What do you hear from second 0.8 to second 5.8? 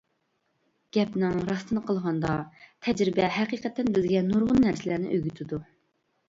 گەپنىڭ راستىنى قىلغاندا، تەجرىبە ھەقىقەتەن بىزگە نۇرغۇن نەرسىلەرنى ئۆگىتىدۇ.